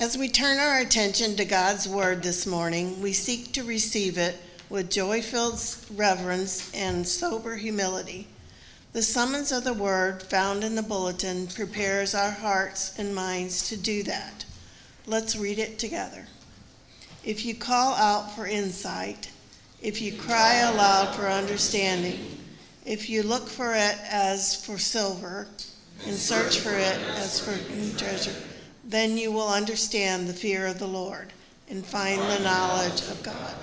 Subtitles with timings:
[0.00, 4.38] As we turn our attention to God's Word this morning, we seek to receive it
[4.70, 5.62] with joy filled
[5.94, 8.26] reverence and sober humility.
[8.94, 13.76] The summons of the Word found in the bulletin prepares our hearts and minds to
[13.76, 14.46] do that.
[15.04, 16.24] Let's read it together.
[17.22, 19.30] If you call out for insight,
[19.82, 22.38] if you cry aloud for understanding,
[22.86, 25.46] if you look for it as for silver
[26.06, 27.52] and search for it as for
[27.98, 28.32] treasure,
[28.90, 31.32] then you will understand the fear of the Lord
[31.68, 33.54] and find the knowledge of God.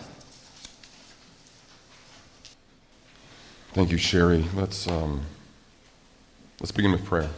[3.74, 4.46] Thank you, Sherry.
[4.56, 5.22] Let's, um,
[6.62, 7.30] let's begin with prayer.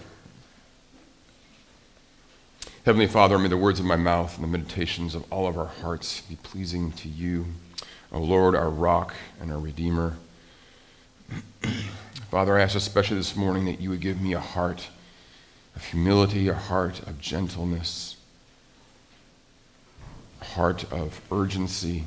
[2.86, 5.66] Heavenly Father, may the words of my mouth and the meditations of all of our
[5.66, 7.48] hearts be pleasing to you,
[8.12, 10.18] O Lord, our rock and our Redeemer.
[12.32, 14.88] Father, I ask especially this morning that you would give me a heart
[15.76, 18.18] of humility, a heart of gentleness,
[20.42, 22.06] a heart of urgency,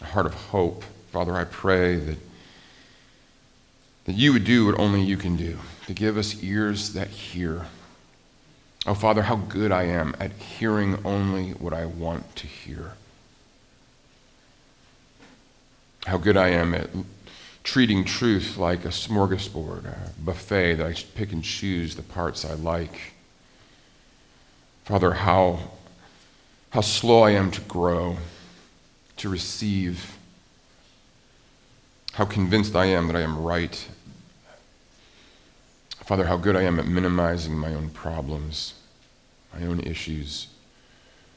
[0.00, 0.84] a heart of hope.
[1.10, 2.18] Father, I pray that,
[4.04, 7.66] that you would do what only you can do, to give us ears that hear.
[8.86, 12.92] Oh, Father, how good I am at hearing only what I want to hear.
[16.06, 16.90] How good I am at
[17.66, 22.54] treating truth like a smorgasbord, a buffet that I pick and choose the parts I
[22.54, 23.14] like.
[24.84, 25.58] Father, how,
[26.70, 28.18] how slow I am to grow,
[29.16, 30.16] to receive,
[32.12, 33.88] how convinced I am that I am right.
[36.04, 38.74] Father, how good I am at minimizing my own problems,
[39.52, 40.46] my own issues.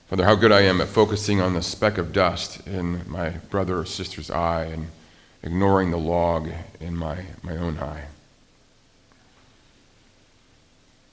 [0.09, 3.79] Father, how good I am at focusing on the speck of dust in my brother
[3.79, 4.89] or sister's eye and
[5.43, 8.05] ignoring the log in my, my own eye.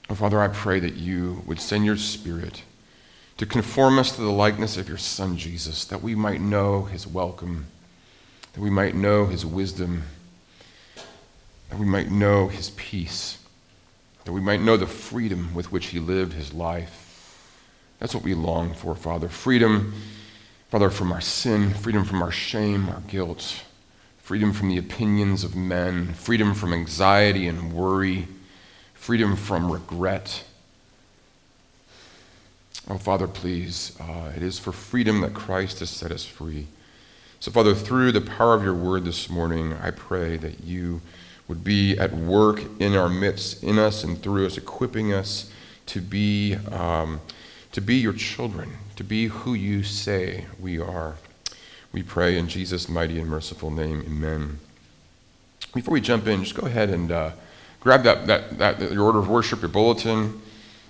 [0.09, 2.63] Oh, Father, I pray that you would send your Spirit
[3.37, 7.05] to conform us to the likeness of your Son, Jesus, that we might know his
[7.05, 7.67] welcome,
[8.53, 10.03] that we might know his wisdom,
[11.69, 13.37] that we might know his peace,
[14.23, 17.03] that we might know the freedom with which he lived his life.
[17.99, 19.27] That's what we long for, Father.
[19.27, 19.93] Freedom,
[20.69, 23.63] Father, from our sin, freedom from our shame, our guilt
[24.27, 28.27] freedom from the opinions of men, freedom from anxiety and worry,
[28.93, 30.43] freedom from regret.
[32.89, 36.67] Oh, Father, please, uh, it is for freedom that Christ has set us free.
[37.39, 40.99] So, Father, through the power of your word this morning, I pray that you
[41.47, 45.49] would be at work in our midst, in us and through us, equipping us
[45.85, 47.21] to be, um,
[47.71, 51.15] to be your children, to be who you say we are.
[51.97, 54.03] We pray in Jesus' mighty and merciful name.
[54.05, 54.59] Amen.
[55.73, 57.31] Before we jump in, just go ahead and uh,
[57.79, 60.39] grab that, that, that, your order of worship, your bulletin,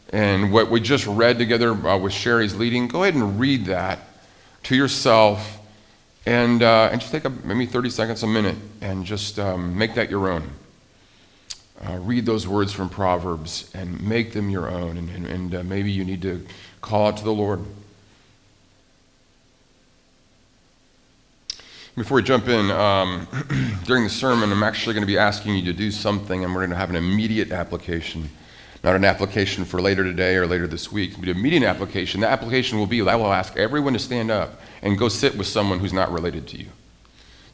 [0.09, 2.89] and what we just read together uh, with Sherry's leading.
[2.89, 3.99] Go ahead and read that
[4.63, 5.59] to yourself
[6.25, 9.95] and, uh, and just take a, maybe 30 seconds, a minute, and just um, make
[9.95, 10.49] that your own.
[11.87, 14.97] Uh, read those words from Proverbs and make them your own.
[14.97, 16.45] And, and, and uh, maybe you need to
[16.81, 17.63] call out to the Lord
[21.97, 23.27] Before we jump in, um,
[23.85, 26.59] during the sermon, I'm actually going to be asking you to do something, and we're
[26.59, 28.29] going to have an immediate application.
[28.83, 32.21] Not an application for later today or later this week, but an immediate application.
[32.21, 35.47] The application will be I will ask everyone to stand up and go sit with
[35.47, 36.67] someone who's not related to you.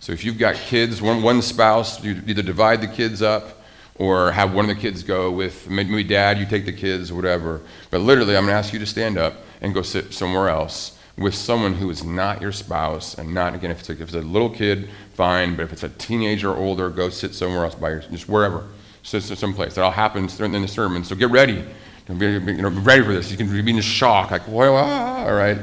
[0.02, 3.62] So if you've got kids, one, one spouse, you either divide the kids up
[3.96, 7.16] or have one of the kids go with maybe dad, you take the kids, or
[7.16, 7.62] whatever.
[7.92, 11.00] But literally, I'm going to ask you to stand up and go sit somewhere else
[11.18, 14.14] with someone who is not your spouse, and not, again, if it's a, if it's
[14.14, 17.76] a little kid, fine, but if it's a teenager or older, go sit somewhere else
[17.76, 18.68] by your, just wherever,
[19.04, 19.76] sit someplace.
[19.76, 21.04] That all happens in the sermon.
[21.04, 21.64] So get ready.
[22.08, 23.32] Be, you know, be ready for this.
[23.32, 25.58] You can be in shock, like, well, ah, all right.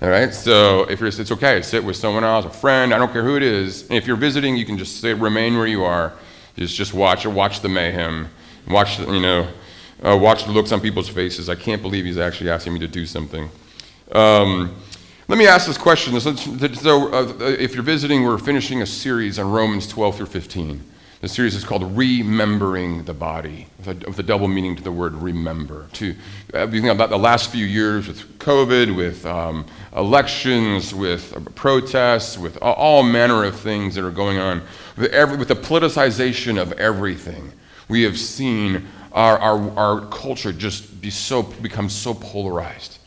[0.00, 3.12] All right, so if you're, it's okay, sit with someone else, a friend, I don't
[3.12, 3.82] care who it is.
[3.88, 6.12] And if you're visiting, you can just sit, remain where you are.
[6.56, 8.28] Just, just watch, watch the mayhem.
[8.68, 9.48] Watch, you know,
[10.02, 11.48] uh, watch the looks on people's faces.
[11.48, 13.48] I can't believe he's actually asking me to do something.
[14.12, 14.74] Um,
[15.26, 16.18] let me ask this question.
[16.20, 20.84] So, uh, if you're visiting, we're finishing a series on Romans 12 through 15.
[21.22, 25.86] The series is called Remembering the Body, with a, double meaning to the word remember.
[25.94, 26.14] To
[26.52, 29.64] uh, think about the last few years with COVID, with um,
[29.96, 34.60] elections, with uh, protests, with all, all, manner of things that are going on,
[34.98, 37.50] with, every, with the politicization of everything,
[37.88, 42.98] we have seen our, our, our culture just be so, become so polarized.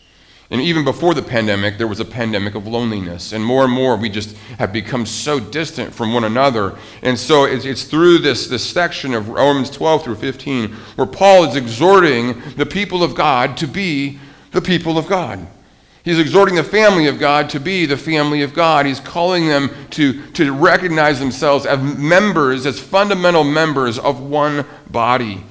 [0.50, 3.34] And even before the pandemic, there was a pandemic of loneliness.
[3.34, 6.78] And more and more, we just have become so distant from one another.
[7.02, 11.44] And so it's, it's, through this, this section of Romans 12 through 15 where Paul
[11.46, 14.20] is exhorting the people of God to be
[14.52, 15.46] the people of God.
[16.06, 18.86] He's exhorting the family of God to be the family of God.
[18.86, 25.44] He's calling them to, to recognize themselves as members, as fundamental members of one body.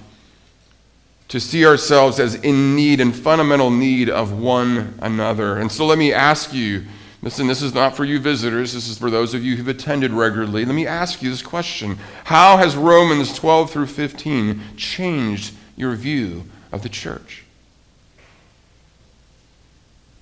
[1.29, 5.59] To see ourselves as in need and fundamental need of one another.
[5.59, 6.85] And so let me ask you
[7.23, 10.13] listen, this is not for you visitors, this is for those of you who've attended
[10.13, 10.65] regularly.
[10.65, 16.45] Let me ask you this question How has Romans 12 through 15 changed your view
[16.71, 17.45] of the church?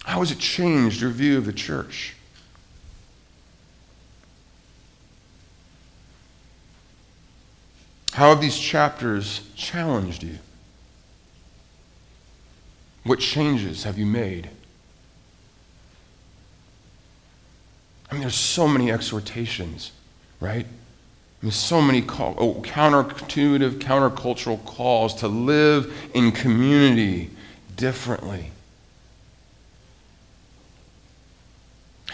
[0.05, 2.15] How has it changed your view of the church?
[8.13, 10.39] How have these chapters challenged you?
[13.05, 14.49] What changes have you made?
[18.11, 19.93] I mean, there's so many exhortations,
[20.41, 20.67] right?
[20.67, 27.31] I mean, so many call, oh, counterintuitive, countercultural calls to live in community
[27.77, 28.51] differently.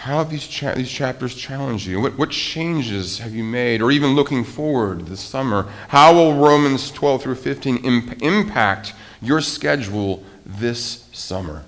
[0.01, 2.01] How have these, cha- these chapters challenged you?
[2.01, 3.81] What, what changes have you made?
[3.81, 9.39] Or even looking forward this summer, how will Romans 12 through 15 imp- impact your
[9.39, 10.23] schedule
[10.59, 11.63] this summer?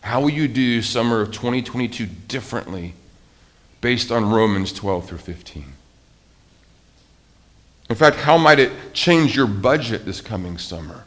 [0.00, 2.94] How will you do summer of 2022 differently
[3.80, 5.64] based on Romans 12 through 15?
[7.88, 11.04] In fact, how might it change your budget this coming summer?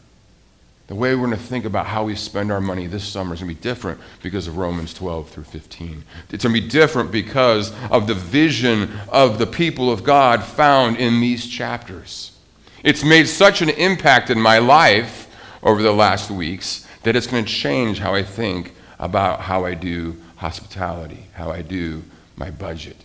[0.87, 3.41] The way we're going to think about how we spend our money this summer is
[3.41, 6.03] going to be different because of Romans 12 through 15.
[6.31, 10.97] It's going to be different because of the vision of the people of God found
[10.97, 12.31] in these chapters.
[12.83, 15.27] It's made such an impact in my life
[15.61, 19.73] over the last weeks that it's going to change how I think about how I
[19.73, 22.03] do hospitality, how I do
[22.35, 22.97] my budget.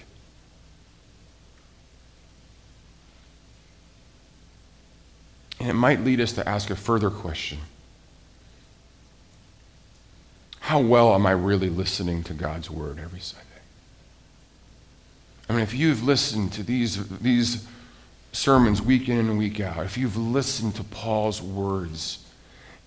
[5.60, 7.58] And it might lead us to ask a further question
[10.60, 13.44] How well am I really listening to God's word every Sunday?
[15.48, 17.66] I mean, if you've listened to these, these
[18.32, 22.23] sermons week in and week out, if you've listened to Paul's words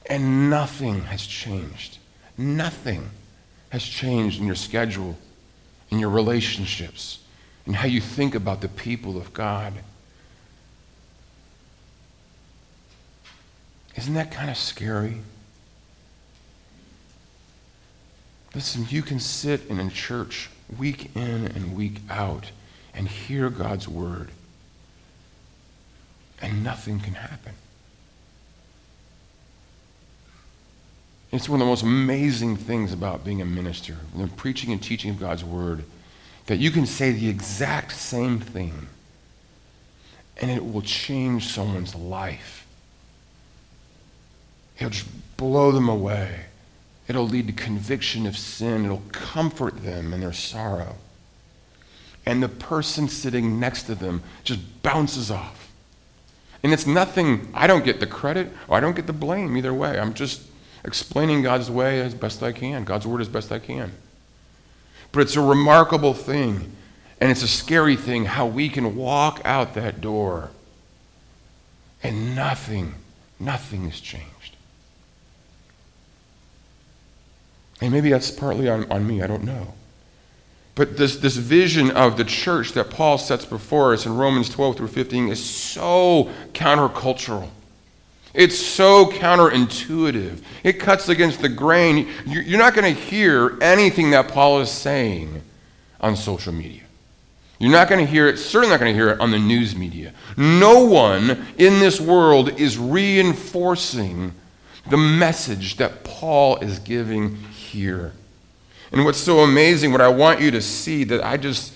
[0.10, 1.98] and nothing has changed,
[2.38, 3.10] nothing
[3.70, 5.18] has changed in your schedule,
[5.90, 7.20] in your relationships,
[7.66, 9.74] in how you think about the people of God.
[13.96, 15.18] Isn't that kind of scary?
[18.56, 22.52] Listen, you can sit in a church week in and week out
[22.94, 24.30] and hear God's word,
[26.42, 27.54] and nothing can happen.
[31.32, 35.12] It's one of the most amazing things about being a minister, the preaching and teaching
[35.12, 35.84] of God's word,
[36.46, 38.88] that you can say the exact same thing,
[40.38, 42.66] and it will change someone's life.
[44.78, 45.08] It'll just
[45.38, 46.46] blow them away.
[47.08, 48.86] It'll lead to conviction of sin.
[48.86, 50.96] It'll comfort them in their sorrow.
[52.26, 55.72] And the person sitting next to them just bounces off.
[56.64, 59.74] And it's nothing, I don't get the credit or I don't get the blame either
[59.74, 60.00] way.
[60.00, 60.42] I'm just
[60.84, 63.92] explaining God's way as best I can, God's word as best I can.
[65.12, 66.72] But it's a remarkable thing,
[67.20, 70.52] and it's a scary thing how we can walk out that door
[72.04, 72.96] and nothing,
[73.40, 74.56] nothing has changed.
[77.82, 79.74] And maybe that's partly on, on me, I don't know.
[80.76, 84.78] But this, this vision of the church that Paul sets before us in Romans 12
[84.78, 87.50] through 15 is so countercultural.
[88.38, 90.44] It's so counterintuitive.
[90.64, 92.08] It cuts against the grain.
[92.28, 95.42] You're not going to hear anything that Paul is saying
[96.00, 96.84] on social media.
[97.58, 99.76] You're not going to hear it, certainly not going to hear it on the news
[99.76, 100.14] media.
[100.38, 104.34] No one in this world is reinforcing
[104.88, 108.14] the message that Paul is giving here.
[108.92, 111.74] And what's so amazing, what I want you to see, that I just,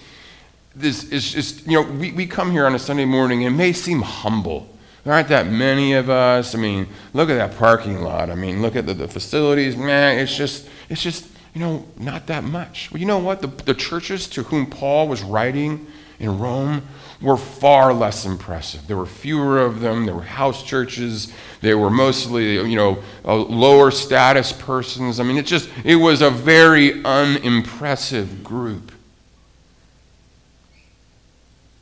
[0.75, 3.58] this is just, you know, we, we come here on a Sunday morning and it
[3.58, 4.71] may seem humble.
[5.03, 6.53] There aren't that many of us.
[6.53, 8.29] I mean, look at that parking lot.
[8.29, 9.75] I mean, look at the, the facilities.
[9.75, 12.91] Man, it's just, it's just, you know, not that much.
[12.91, 13.41] Well, you know what?
[13.41, 15.88] The, the churches to whom Paul was writing
[16.20, 16.84] in Rome
[17.20, 18.88] were far less impressive.
[18.88, 20.05] There were fewer of them.
[20.05, 21.34] There were house churches.
[21.62, 25.20] They were mostly, you know, lower status persons.
[25.20, 28.91] I mean, it just, it was a very unimpressive group.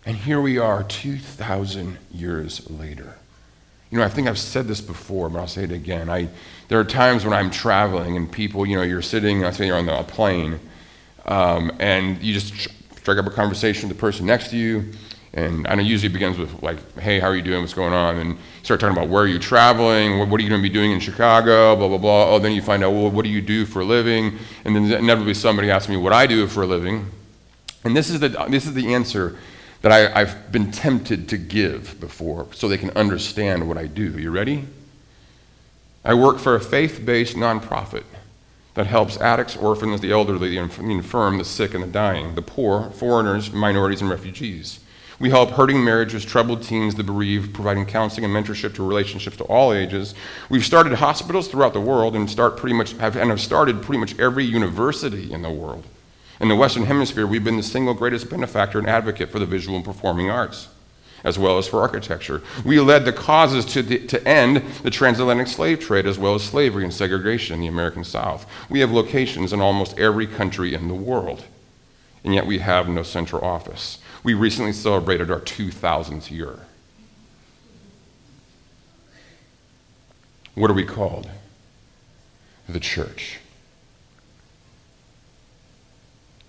[0.09, 3.13] And here we are 2,000 years later.
[3.91, 6.09] You know, I think I've said this before, but I'll say it again.
[6.09, 6.29] I,
[6.67, 9.77] there are times when I'm traveling and people, you know, you're sitting, I say you're
[9.77, 10.59] on the, a plane,
[11.27, 12.55] um, and you just
[12.97, 14.91] strike up a conversation with the person next to you,
[15.33, 17.61] And I know usually it begins with like, hey, how are you doing?
[17.61, 18.17] What's going on?
[18.17, 20.17] And start talking about where are you traveling?
[20.17, 21.75] What, what are you going to be doing in Chicago?
[21.75, 22.33] Blah, blah, blah.
[22.33, 24.39] Oh, then you find out, well, what do you do for a living?
[24.65, 27.11] And then inevitably somebody asks me what I do for a living.
[27.83, 29.37] And this is the, this is the answer
[29.81, 34.17] that I, I've been tempted to give before so they can understand what I do.
[34.17, 34.65] You ready?
[36.03, 38.03] I work for a faith based nonprofit
[38.75, 42.89] that helps addicts, orphans, the elderly, the infirm, the sick, and the dying, the poor,
[42.91, 44.79] foreigners, minorities, and refugees.
[45.19, 49.43] We help hurting marriages, troubled teens, the bereaved, providing counseling and mentorship to relationships to
[49.45, 50.15] all ages.
[50.49, 53.99] We've started hospitals throughout the world and start pretty much have, and have started pretty
[53.99, 55.83] much every university in the world.
[56.39, 59.75] In the Western Hemisphere, we've been the single greatest benefactor and advocate for the visual
[59.75, 60.69] and performing arts,
[61.23, 62.41] as well as for architecture.
[62.63, 66.43] We led the causes to, the, to end the transatlantic slave trade, as well as
[66.43, 68.45] slavery and segregation in the American South.
[68.69, 71.43] We have locations in almost every country in the world,
[72.23, 73.97] and yet we have no central office.
[74.23, 76.59] We recently celebrated our 2000th year.
[80.55, 81.29] What are we called?
[82.67, 83.39] The church.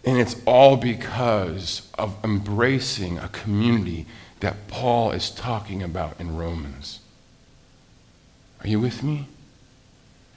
[0.05, 4.07] And it's all because of embracing a community
[4.41, 7.01] that Paul is talking about in Romans.
[8.63, 9.27] Are you with me?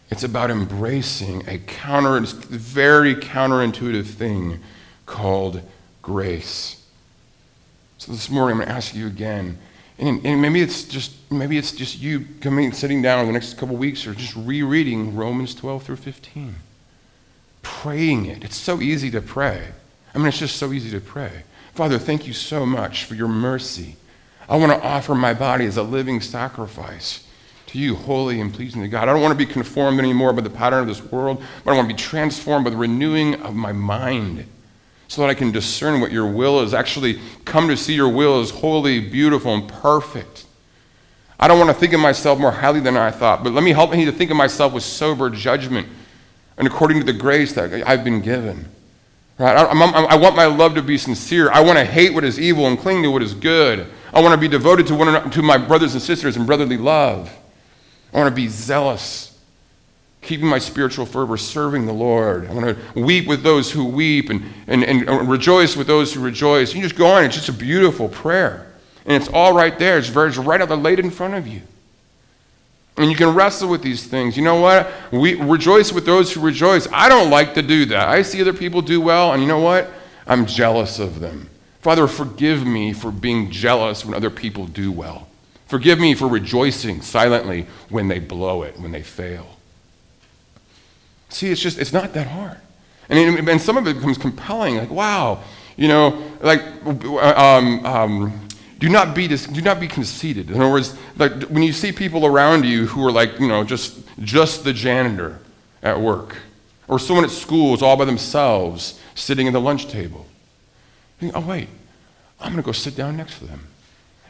[0.09, 4.59] It's about embracing a counter, very counterintuitive thing
[5.05, 5.61] called
[6.01, 6.85] grace.
[7.97, 9.57] So this morning I'm going to ask you again,
[9.97, 13.57] and, and, maybe it's just maybe it's just you coming sitting down in the next
[13.57, 16.55] couple weeks or just rereading Romans 12 through 15.
[17.63, 18.43] Praying it.
[18.43, 19.69] It's so easy to pray.
[20.13, 21.43] I mean, it's just so easy to pray.
[21.73, 23.95] Father, thank you so much for your mercy.
[24.47, 27.27] I want to offer my body as a living sacrifice
[27.67, 29.09] to you, holy and pleasing to God.
[29.09, 31.75] I don't want to be conformed anymore by the pattern of this world, but I
[31.75, 34.45] want to be transformed by the renewing of my mind
[35.07, 36.73] so that I can discern what your will is.
[36.73, 40.45] Actually, come to see your will as holy, beautiful, and perfect.
[41.39, 43.71] I don't want to think of myself more highly than I thought, but let me
[43.71, 45.87] help me to think of myself with sober judgment
[46.57, 48.65] and according to the grace that I've been given.
[49.39, 49.57] Right?
[49.57, 51.51] I, I, want my love to be sincere.
[51.51, 53.87] I want to hate what is evil and cling to what is good.
[54.13, 57.35] I want to be devoted to, one, to my brothers and sisters in brotherly love.
[58.13, 59.33] I want to be zealous
[60.23, 62.49] keeping my spiritual fervor, serving the Lord.
[62.49, 66.21] I want to weep with those who weep and, and, and rejoice with those who
[66.21, 66.73] rejoice.
[66.73, 68.71] You just go on, it's just a beautiful prayer.
[69.05, 69.97] And it's all right there.
[69.97, 71.61] It's, right out there laid in front of you.
[72.95, 74.37] And you can wrestle with these things.
[74.37, 74.91] You know what?
[75.11, 76.87] We rejoice with those who rejoice.
[76.91, 78.07] I don't like to do that.
[78.07, 79.89] I see other people do well, and you know what?
[80.27, 81.49] I'm jealous of them.
[81.81, 85.27] Father, forgive me for being jealous when other people do well.
[85.67, 89.57] Forgive me for rejoicing silently when they blow it, when they fail.
[91.29, 92.57] See, it's just, it's not that hard.
[93.09, 95.43] And, and some of it becomes compelling, like, wow,
[95.75, 98.47] you know, like, um, um,
[98.83, 100.51] do not be do not be conceited.
[100.51, 103.63] In other words, like when you see people around you who are like, you know,
[103.63, 105.39] just just the janitor
[105.81, 106.35] at work,
[106.89, 110.25] or someone at school is all by themselves sitting at the lunch table.
[111.17, 111.69] Think, oh wait,
[112.41, 113.61] I'm going to go sit down next to them,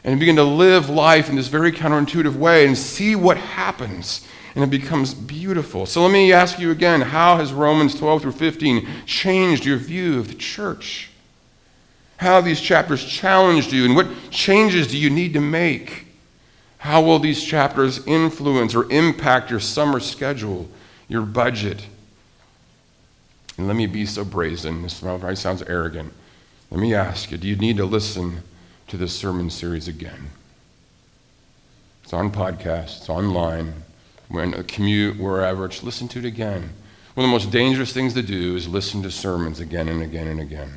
[0.04, 4.62] and begin to live life in this very counterintuitive way and see what happens and
[4.62, 5.84] it becomes beautiful.
[5.84, 10.20] So let me ask you again how has Romans 12 through 15 changed your view
[10.20, 11.10] of the church?
[12.24, 16.06] How these chapters challenged you, and what changes do you need to make?
[16.78, 20.66] How will these chapters influence or impact your summer schedule,
[21.06, 21.84] your budget?
[23.58, 26.14] And let me be so brazen, this probably sounds arrogant.
[26.70, 28.42] Let me ask you do you need to listen
[28.88, 30.30] to this sermon series again?
[32.04, 33.74] It's on podcast, it's online
[34.28, 36.70] when a commute, wherever, just listen to it again.
[37.12, 40.28] One of the most dangerous things to do is listen to sermons again and again
[40.28, 40.70] and again.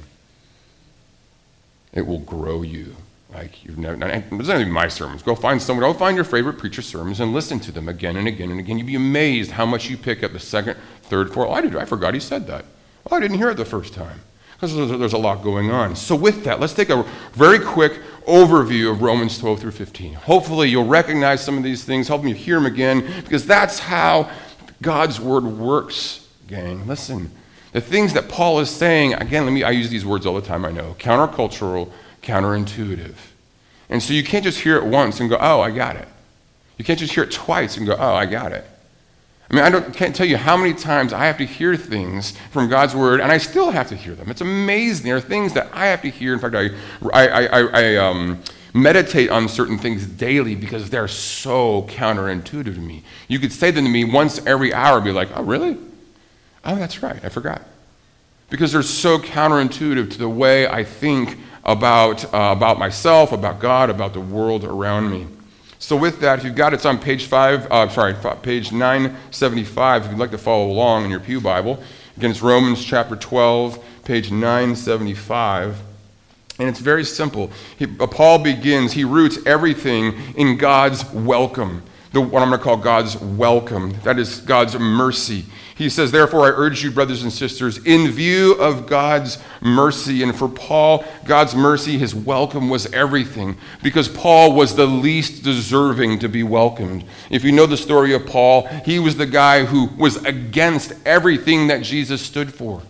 [1.94, 2.96] It will grow you.
[3.34, 5.22] Like you've never, it's not even my sermons.
[5.22, 8.28] Go find someone, go find your favorite preacher's sermons and listen to them again and
[8.28, 8.78] again and again.
[8.78, 11.50] You'd be amazed how much you pick up the second, third, fourth.
[11.50, 12.64] Oh, I, did, I forgot he said that.
[13.10, 14.22] Oh, I didn't hear it the first time.
[14.60, 15.96] Because there's, a lot going on.
[15.96, 20.14] So, with that, let's take a very quick overview of Romans 12 through 15.
[20.14, 24.32] Hopefully, you'll recognize some of these things, help me hear them again, because that's how
[24.82, 26.88] God's word works, gang.
[26.88, 27.30] Listen,
[27.74, 30.42] the things that Paul is saying, again, let me, I use these words all the
[30.42, 31.92] time, I know countercultural,
[32.24, 33.16] counterintuitive.
[33.90, 36.08] And so you can't just hear it once and go, oh, I got it.
[36.78, 38.66] You can't just hear it twice and go, oh, I got it.
[39.50, 42.68] I mean, I can't tell you how many times I have to hear things from
[42.68, 44.30] God's word, and I still have to hear them.
[44.30, 45.06] It's amazing.
[45.06, 46.34] There are things that I have to hear.
[46.34, 46.70] In fact, I,
[47.14, 48.42] I, I, I um,
[48.74, 53.04] meditate on certain things daily because they're so counterintuitive to me.
[53.30, 55.78] You could say them to me once every hour, and be like, oh, really?
[56.68, 57.24] Oh, that's right.
[57.24, 57.62] I forgot.
[58.50, 63.90] Because they're so counterintuitive to the way I think about, uh, about myself, about God,
[63.90, 65.28] about the world around me.
[65.80, 70.06] So, with that, if you've got it, it's on page five, uh, sorry, page 975,
[70.06, 71.82] if you'd like to follow along in your Pew Bible.
[72.18, 75.80] Again, it's Romans chapter 12, page 975.
[76.60, 77.52] And it's very simple.
[77.78, 82.64] He, uh, Paul begins, he roots everything in God's welcome, the, what I'm going to
[82.64, 83.94] call God's welcome.
[84.04, 85.46] That is God's mercy.
[85.78, 90.36] He says, Therefore, I urge you, brothers and sisters, in view of God's mercy, and
[90.36, 96.30] for Paul, God's mercy, his welcome was everything, because Paul was the least deserving to
[96.30, 97.04] be welcomed.
[97.30, 101.68] If you know the story of Paul, he was the guy who was against everything
[101.68, 102.82] that Jesus stood for.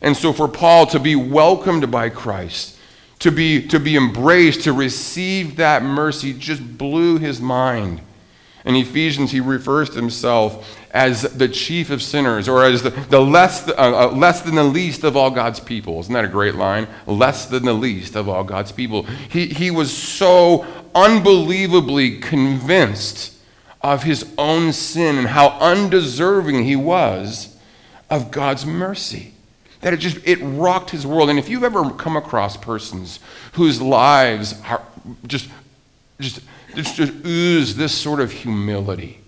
[0.00, 2.78] And so, for Paul to be welcomed by Christ,
[3.18, 8.00] to be, to be embraced, to receive that mercy, just blew his mind.
[8.64, 13.20] In Ephesians, he refers to himself as the chief of sinners, or as the, the
[13.20, 15.98] less, uh, uh, less than the least of all God's people.
[16.00, 16.86] Isn't that a great line?
[17.06, 19.02] Less than the least of all God's people.
[19.02, 23.34] He, he was so unbelievably convinced
[23.80, 27.56] of his own sin and how undeserving he was
[28.08, 29.32] of God's mercy
[29.82, 33.18] that it just it rocked his world and if you've ever come across persons
[33.54, 34.82] whose lives are
[35.26, 35.48] just
[36.22, 36.40] just
[36.74, 39.18] just, just ooze this sort of humility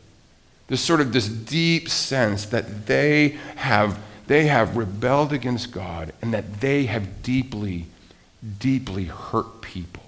[0.69, 6.33] this sort of this deep sense that they have they have rebelled against god and
[6.33, 7.87] that they have deeply
[8.59, 10.03] deeply hurt people.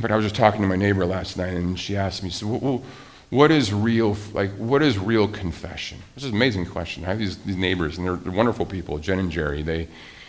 [0.00, 2.82] But i was just talking to my neighbor last night and she asked me so
[3.30, 5.98] what is real like what is real confession?
[6.14, 7.04] This is an amazing question.
[7.04, 9.62] I have these, these neighbors and they're, they're wonderful people jen and jerry.
[9.62, 9.88] They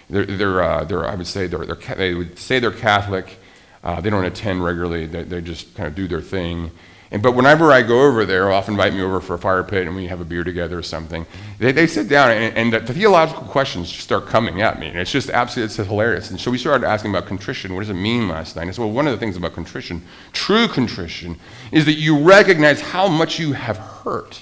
[0.09, 3.39] they're, they're, uh, they're i would say they're, they're, they would say they're catholic
[3.83, 6.71] uh, they don't attend regularly they, they just kind of do their thing
[7.13, 9.63] and, but whenever I go over there, they'll often invite me over for a fire
[9.63, 11.27] pit and we have a beer together or something.
[11.59, 14.87] They, they sit down and, and the, the, theological questions start coming at me.
[14.87, 16.31] And it's just absolutely it's hilarious.
[16.31, 17.75] And so we started asking about contrition.
[17.75, 18.67] What does it mean last night?
[18.67, 21.39] I said, well, one of the things about contrition, true contrition,
[21.71, 24.41] is that you recognize how much you have hurt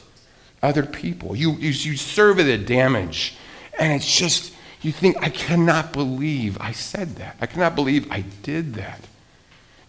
[0.63, 1.35] other people.
[1.35, 3.35] You, you, you survey the damage.
[3.77, 7.35] And it's just, you think, I cannot believe I said that.
[7.41, 9.01] I cannot believe I did that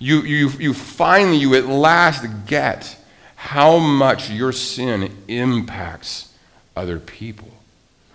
[0.03, 2.97] you, you, you finally, you at last get
[3.37, 6.35] how much your sin impacts
[6.75, 7.49] other people.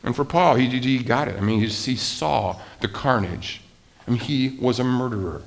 [0.04, 1.38] And for Paul, he, he got it.
[1.38, 3.62] I mean, he, saw the carnage.
[4.06, 5.44] I mean, he was a murderer.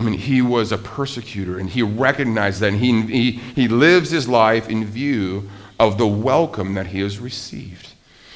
[0.00, 4.10] I mean, he was a persecutor, and he recognized that, and he, he, he lives
[4.10, 7.90] his life in view of the welcome that he has received.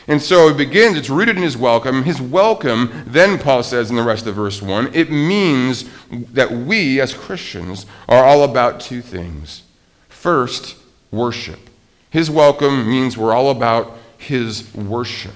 [0.06, 2.02] And so it begins, it's rooted in his welcome.
[2.02, 7.00] His welcome, then Paul says in the rest of verse 1, it means that we
[7.00, 9.62] as Christians are all about two things.
[10.08, 10.76] First,
[11.10, 11.70] worship.
[12.10, 15.34] His welcome means we're all about his worship.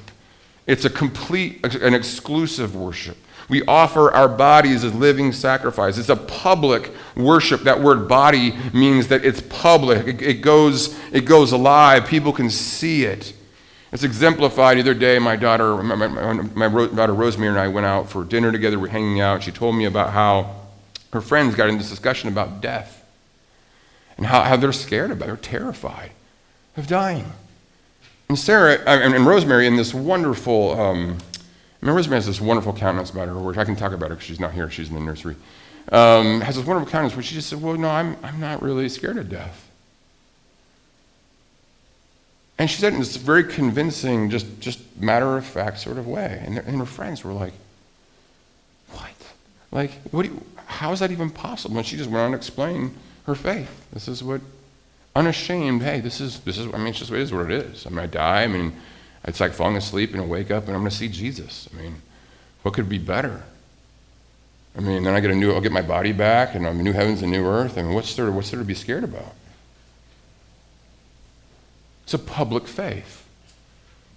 [0.66, 3.16] It's a complete, an exclusive worship.
[3.48, 5.96] We offer our bodies as living sacrifice.
[5.96, 7.62] It's a public worship.
[7.62, 10.06] That word body means that it's public.
[10.06, 12.06] It, it, goes, it goes alive.
[12.06, 13.32] People can see it.
[13.90, 15.18] It's exemplified the other day.
[15.18, 18.78] My daughter, my, my, my, daughter Rosemary and I went out for dinner together.
[18.78, 19.42] We're hanging out.
[19.42, 20.56] She told me about how
[21.12, 22.98] her friends got into this discussion about death
[24.18, 26.10] and how, how they're scared about it, they're terrified
[26.76, 27.32] of dying.
[28.28, 31.16] And Sarah and, and Rosemary, in this wonderful, um,
[31.82, 34.16] I mean, Rosemary has this wonderful countenance about her, which I can talk about her
[34.16, 35.36] because she's not here, she's in the nursery.
[35.90, 38.90] Um, has this wonderful countenance where she just said, Well, no, I'm, I'm not really
[38.90, 39.67] scared of death.
[42.58, 46.42] And she said in this very convincing, just, just matter of fact sort of way.
[46.44, 47.52] And, and her friends were like,
[48.90, 49.10] What?
[49.70, 51.76] Like, what you, how is that even possible?
[51.76, 52.94] And she just went on to explain
[53.26, 53.70] her faith.
[53.92, 54.40] This is what,
[55.14, 57.86] unashamed, hey, this is, this is I mean, it's just it is what it is.
[57.86, 58.42] I mean, I die.
[58.42, 58.72] I mean,
[59.24, 61.68] it's like falling asleep and I wake up and I'm going to see Jesus.
[61.72, 61.96] I mean,
[62.62, 63.42] what could be better?
[64.76, 66.92] I mean, then I get a new, I'll get my body back and I'm new
[66.92, 67.78] heavens and new earth.
[67.78, 69.34] I mean, what's there, what's there to be scared about?
[72.08, 73.28] It's a public faith.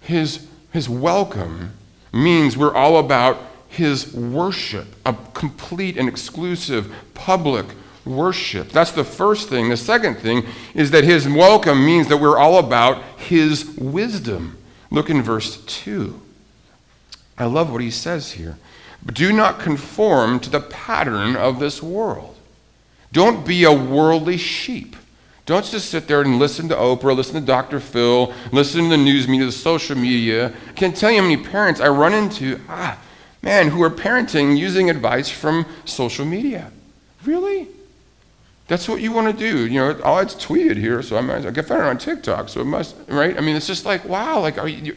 [0.00, 1.74] His, his welcome
[2.10, 3.36] means we're all about
[3.68, 7.66] his worship, a complete and exclusive public
[8.06, 8.70] worship.
[8.70, 9.68] That's the first thing.
[9.68, 14.56] The second thing is that his welcome means that we're all about his wisdom.
[14.90, 16.18] Look in verse 2.
[17.36, 18.56] I love what he says here.
[19.04, 22.36] But do not conform to the pattern of this world.
[23.12, 24.96] Don't be a worldly sheep.
[25.44, 27.80] Don't just sit there and listen to Oprah, listen to Dr.
[27.80, 30.52] Phil, listen to the news media, the social media.
[30.68, 32.96] I can't tell you how many parents I run into, ah,
[33.42, 36.70] man, who are parenting using advice from social media.
[37.24, 37.68] Really?
[38.68, 39.66] That's what you want to do.
[39.66, 42.60] You know, oh, it's tweeted here, so I might, I found it on TikTok, so
[42.60, 43.36] it must, right?
[43.36, 44.96] I mean, it's just like, wow, like, are you,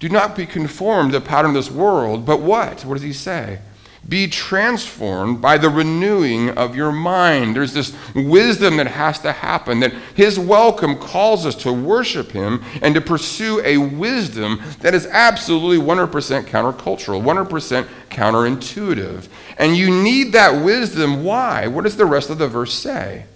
[0.00, 2.84] Do not be conformed to the pattern of this world, but what?
[2.84, 3.60] What does he say?
[4.08, 7.54] Be transformed by the renewing of your mind.
[7.54, 12.64] There's this wisdom that has to happen, that his welcome calls us to worship him
[12.82, 16.10] and to pursue a wisdom that is absolutely 100%
[16.44, 19.28] countercultural, 100% counterintuitive.
[19.56, 21.22] And you need that wisdom.
[21.22, 21.68] Why?
[21.68, 23.26] What does the rest of the verse say?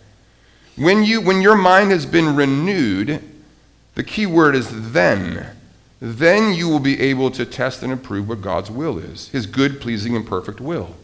[0.76, 3.22] When, you, when your mind has been renewed,
[3.94, 5.55] the key word is then
[6.00, 9.80] then you will be able to test and approve what God's will is, his good,
[9.80, 10.94] pleasing, and perfect will.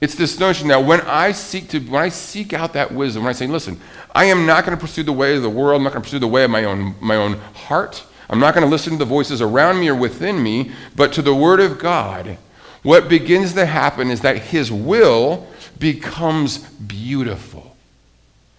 [0.00, 3.30] It's this notion that when I seek to when I seek out that wisdom, when
[3.30, 3.80] I say, listen,
[4.14, 6.06] I am not going to pursue the way of the world, I'm not going to
[6.06, 8.04] pursue the way of my own my own heart.
[8.28, 11.22] I'm not going to listen to the voices around me or within me, but to
[11.22, 12.38] the word of God.
[12.82, 15.46] What begins to happen is that his will
[15.78, 17.76] becomes beautiful.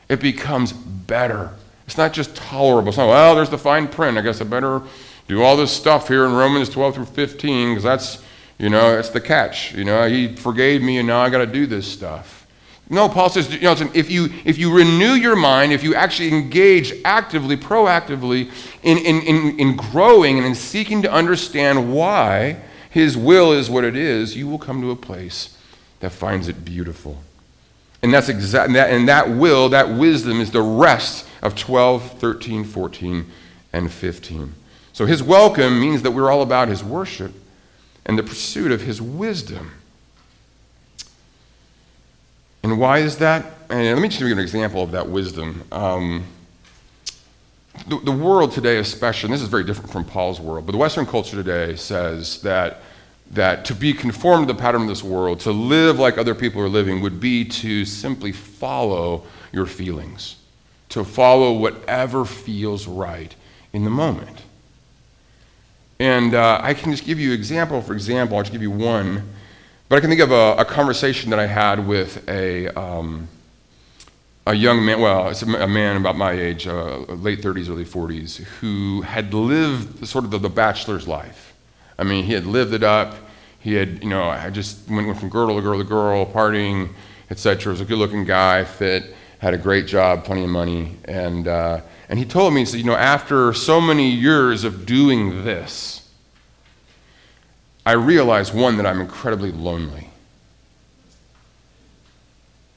[0.10, 1.52] It becomes better.
[1.86, 2.90] It's not just tolerable.
[2.90, 4.18] It's not, well, there's the fine print.
[4.18, 4.82] I guess I better
[5.28, 8.24] do all this stuff here in Romans 12 through 15 because that's,
[8.58, 9.74] you know, that's the catch.
[9.74, 12.38] You know, he forgave me and now I got to do this stuff.
[12.90, 16.30] No, Paul says, you know, if you, if you renew your mind, if you actually
[16.30, 18.50] engage actively, proactively
[18.82, 22.58] in, in, in, in growing and in seeking to understand why
[22.90, 25.58] his will is what it is, you will come to a place
[26.00, 27.22] that finds it beautiful.
[28.02, 32.64] And that's exact, that, and that will, that wisdom is the rest of 12, 13,
[32.64, 33.26] 14,
[33.74, 34.54] and 15.
[34.98, 37.32] So his welcome means that we're all about his worship
[38.08, 39.74] and the pursuit of his wisdom.
[42.64, 43.46] And why is that?
[43.70, 45.64] And let me just give you an example of that wisdom.
[45.72, 46.24] Um,
[47.86, 50.80] the, the world today, especially, and this is very different from Paul's world, but the
[50.80, 52.82] Western culture today says that,
[53.30, 56.60] that to be conformed to the pattern of this world, to live like other people
[56.60, 60.38] are living, would be to simply follow your feelings,
[60.90, 63.36] to follow whatever feels right
[63.74, 64.42] in the moment.
[66.00, 68.38] And uh, I can just give you example for example.
[68.38, 69.34] I'll just give you one.
[69.90, 73.30] But I can think of a, a conversation that I had with a, um,
[74.46, 78.38] a young man, well, it's a, man about my age, uh, late 30s, early 40s,
[78.60, 81.54] who had lived sort of the, the, bachelor's life.
[81.98, 83.16] I mean, he had lived it up.
[83.60, 86.90] He had, you know, I just went, went from girl to girl to girl, partying,
[87.30, 87.72] etc.
[87.72, 90.98] Was a good looking guy, fit, had a great job, plenty of money.
[91.06, 94.86] And, uh, and he told me, he said, you know, after so many years of
[94.86, 96.10] doing this,
[97.86, 100.10] I realize, one, that I'm incredibly lonely.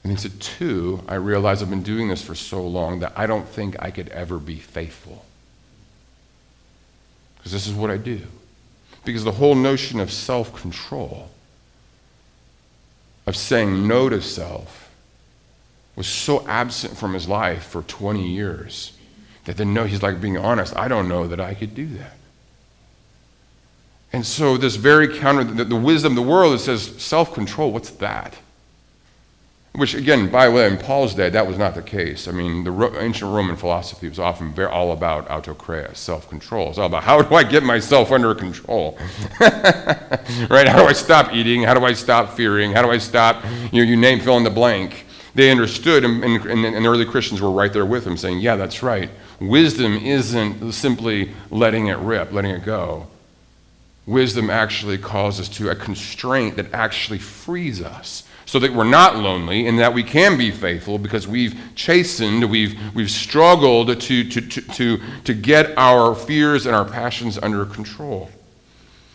[0.03, 3.25] And he said, two, I realize I've been doing this for so long that I
[3.25, 5.25] don't think I could ever be faithful.
[7.37, 8.21] Because this is what I do.
[9.05, 11.29] Because the whole notion of self control,
[13.25, 14.91] of saying no to self,
[15.95, 18.93] was so absent from his life for 20 years
[19.45, 20.75] that then no, he's like being honest.
[20.75, 22.13] I don't know that I could do that.
[24.13, 27.91] And so this very counter, the, the wisdom of the world that says self-control, what's
[27.91, 28.35] that?
[29.73, 32.27] Which again, by the way, in Paul's day, that was not the case.
[32.27, 36.71] I mean, the Ro- ancient Roman philosophy was often very, all about autokratia, self-control.
[36.71, 38.97] It's all about how do I get myself under control,
[39.39, 40.67] right?
[40.67, 41.63] How do I stop eating?
[41.63, 42.73] How do I stop fearing?
[42.73, 43.45] How do I stop?
[43.71, 45.05] You know, you name fill in the blank.
[45.35, 48.57] They understood, and, and, and the early Christians were right there with them, saying, "Yeah,
[48.57, 49.09] that's right.
[49.41, 53.07] Wisdom isn't simply letting it rip, letting it go.
[54.05, 59.15] Wisdom actually calls us to a constraint that actually frees us so that we're not
[59.15, 64.41] lonely and that we can be faithful because we've chastened, we've, we've struggled to, to,
[64.41, 68.29] to, to, to get our fears and our passions under control.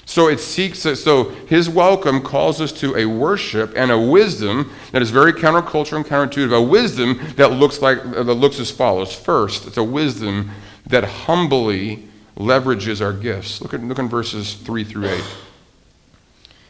[0.08, 4.70] So it seeks, uh, so his welcome calls us to a worship and a wisdom
[4.92, 6.56] that is very countercultural and counterintuitive.
[6.56, 9.12] A wisdom that looks like uh, that looks as follows.
[9.12, 10.52] First, it's a wisdom
[10.86, 13.60] that humbly leverages our gifts.
[13.60, 15.36] Look at look in verses three through eight.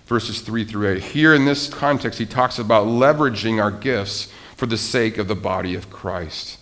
[0.06, 1.02] Verses three through eight.
[1.02, 5.34] Here in this context, he talks about leveraging our gifts for the sake of the
[5.34, 6.58] body of Christ.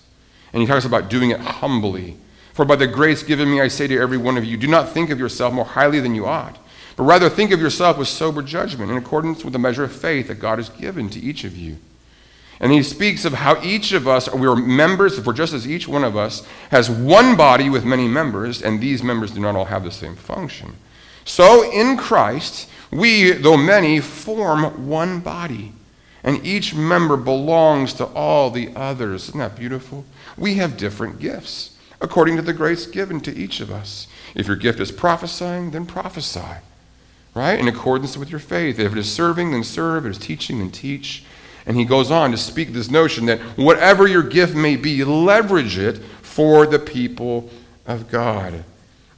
[0.52, 2.16] And he talks about doing it humbly.
[2.52, 4.88] For by the grace given me, I say to every one of you, do not
[4.88, 6.58] think of yourself more highly than you ought
[6.96, 10.28] but rather think of yourself with sober judgment in accordance with the measure of faith
[10.28, 11.76] that God has given to each of you.
[12.61, 15.88] And he speaks of how each of us, we are members, for just as each
[15.88, 19.64] one of us has one body with many members, and these members do not all
[19.64, 20.76] have the same function.
[21.24, 25.72] So in Christ, we, though many, form one body,
[26.22, 29.28] and each member belongs to all the others.
[29.28, 30.04] Isn't that beautiful?
[30.38, 34.07] We have different gifts according to the grace given to each of us.
[34.35, 36.61] If your gift is prophesying, then prophesy
[37.35, 37.59] right?
[37.59, 38.79] In accordance with your faith.
[38.79, 40.07] If it is serving, then serve.
[40.07, 41.25] If it is teaching, then teach.
[41.66, 45.79] And he goes on to speak this notion that whatever your gift may be, leverage
[45.79, 47.51] it for the people
[47.87, 48.64] of God.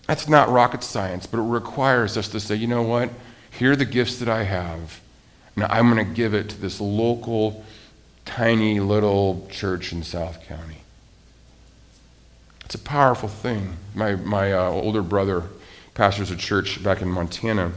[0.07, 3.11] That's not rocket science, but it requires us to say, you know what?
[3.50, 5.00] Here are the gifts that I have.
[5.57, 7.64] Now I'm going to give it to this local,
[8.24, 10.83] tiny little church in South County.
[12.64, 13.76] It's a powerful thing.
[13.94, 15.44] My, my uh, older brother
[15.94, 17.72] pastors a church back in Montana,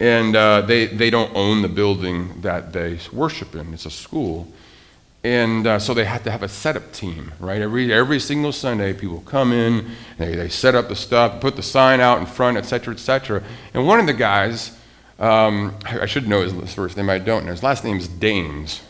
[0.00, 4.46] and uh, they, they don't own the building that they worship in, it's a school.
[5.24, 7.60] And uh, so they have to have a setup team, right?
[7.60, 11.62] Every, every single Sunday, people come in, they, they set up the stuff, put the
[11.62, 13.42] sign out in front, et cetera, et cetera.
[13.74, 14.78] And one of the guys,
[15.18, 17.50] um, I should know his first name, I don't know.
[17.50, 18.80] His last name is Daines.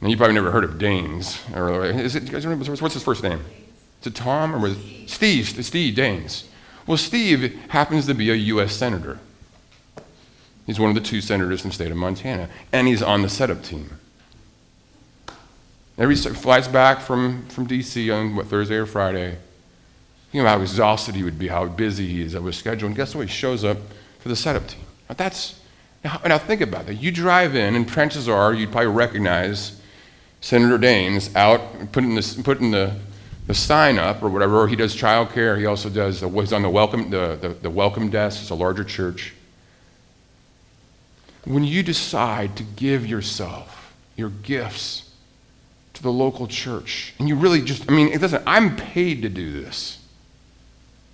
[0.00, 1.38] Now, you probably never heard of Daines.
[1.54, 2.32] Or, is it,
[2.80, 3.40] what's his first name?
[4.00, 5.46] Is it Tom or was Steve?
[5.46, 6.44] Steve Daines.
[6.86, 8.74] Well, Steve happens to be a U.S.
[8.74, 9.18] Senator.
[10.70, 13.28] He's one of the two senators in the state of Montana, and he's on the
[13.28, 13.90] setup team.
[15.98, 18.08] Every flies back from, from D.C.
[18.12, 19.36] on what, Thursday or Friday.
[20.30, 22.86] You know how exhausted he would be, how busy he is of his schedule.
[22.86, 23.26] And guess what?
[23.26, 23.78] He shows up
[24.20, 24.84] for the setup team.
[25.08, 25.58] Now that's
[26.04, 26.94] now think about that.
[26.94, 29.80] You drive in, and chances are you'd probably recognize
[30.40, 32.94] Senator Daines out putting the, putting the,
[33.48, 34.68] the sign up or whatever.
[34.68, 35.58] He does childcare.
[35.58, 38.42] He also does he's on the welcome the, the, the welcome desk.
[38.42, 39.34] It's a larger church.
[41.44, 45.10] When you decide to give yourself your gifts
[45.94, 47.14] to the local church.
[47.18, 49.98] And you really just, I mean, it doesn't, I'm paid to do this.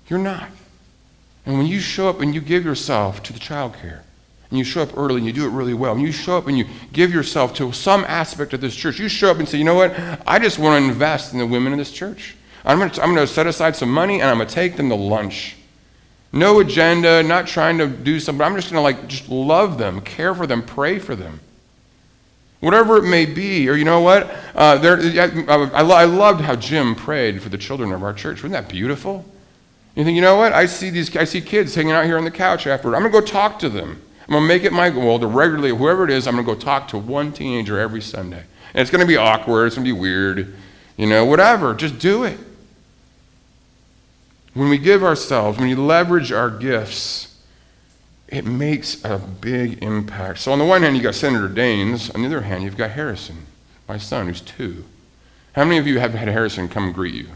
[0.09, 0.49] You're not.
[1.45, 4.03] And when you show up and you give yourself to the child care,
[4.51, 6.47] and you show up early and you do it really well, and you show up
[6.47, 9.59] and you give yourself to some aspect of this church, you show up and say,
[9.59, 9.99] you know what?
[10.25, 12.37] I just want to invest in the women in this church.
[12.65, 14.77] I'm going to, I'm going to set aside some money and I'm going to take
[14.77, 15.56] them to lunch.
[16.37, 18.45] No agenda, not trying to do something.
[18.45, 21.41] I'm just going to like just love them, care for them, pray for them
[22.61, 23.69] whatever it may be.
[23.69, 24.29] Or you know what?
[24.55, 28.43] Uh, there, I, I, loved how Jim prayed for the children of our church.
[28.43, 29.25] Wasn't that beautiful?
[29.95, 30.53] You think, you know what?
[30.53, 32.97] I see these, I see kids hanging out here on the couch afterward.
[32.97, 34.03] I'm going to go talk to them.
[34.27, 36.55] I'm going to make it my goal to regularly, whoever it is, I'm going to
[36.55, 38.43] go talk to one teenager every Sunday.
[38.75, 39.67] And it's going to be awkward.
[39.67, 40.55] It's to be weird.
[40.97, 41.73] You know, whatever.
[41.75, 42.39] Just do it.
[44.57, 47.37] When we give ourselves, when we leverage our gifts,
[48.27, 50.39] it makes a big impact.
[50.39, 52.13] So, on the one hand, you've got Senator Daines.
[52.15, 53.45] On the other hand, you've got Harrison,
[53.87, 54.83] my son, who's two.
[55.53, 57.29] How many of you have had Harrison come greet you?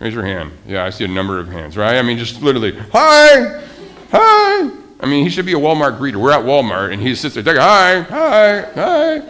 [0.00, 0.50] Raise your hand.
[0.66, 1.98] Yeah, I see a number of hands, right?
[1.98, 3.62] I mean, just literally, hi,
[4.10, 4.70] hi.
[4.98, 6.16] I mean, he should be a Walmart greeter.
[6.16, 9.28] We're at Walmart, and he sits there, like, hi, hi, hi.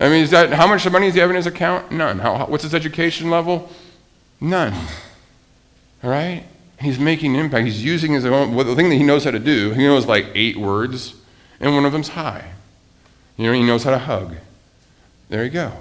[0.00, 1.92] I mean, is that how much money does he have in his account?
[1.92, 2.18] None.
[2.18, 3.70] How, what's his education level?
[4.40, 4.74] None.
[6.02, 6.44] All right?
[6.80, 7.66] He's making an impact.
[7.66, 10.06] He's using his own, well, the thing that he knows how to do, he knows
[10.06, 11.14] like eight words,
[11.60, 12.52] and one of them's hi.
[13.36, 14.36] You know, he knows how to hug.
[15.28, 15.72] There you go.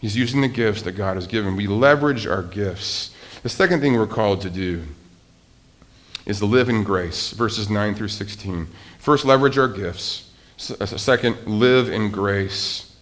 [0.00, 1.56] He's using the gifts that God has given.
[1.56, 3.14] We leverage our gifts.
[3.42, 4.84] The second thing we're called to do
[6.26, 8.68] is to live in grace, verses 9 through 16.
[8.98, 10.30] First, leverage our gifts.
[10.78, 12.96] Uh, second, live in grace.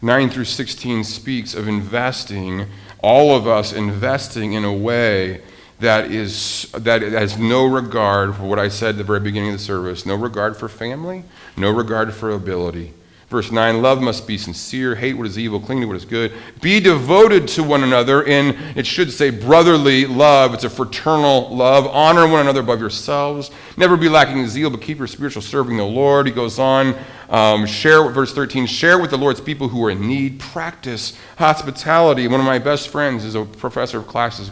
[0.00, 2.66] 9 through 16 speaks of investing,
[3.00, 5.42] all of us investing in a way
[5.84, 9.58] that is that has no regard for what I said at the very beginning of
[9.58, 11.24] the service, no regard for family,
[11.56, 12.94] no regard for ability.
[13.34, 16.32] Verse 9 Love must be sincere, hate what is evil, cling to what is good.
[16.60, 20.54] Be devoted to one another in, it should say, brotherly love.
[20.54, 21.86] It's a fraternal love.
[21.88, 23.50] Honor one another above yourselves.
[23.76, 26.26] Never be lacking in zeal, but keep your spiritual serving the Lord.
[26.26, 26.94] He goes on,
[27.28, 30.38] um, share, verse 13, share with the Lord's people who are in need.
[30.38, 32.28] Practice hospitality.
[32.28, 34.50] One of my best friends is a professor of classes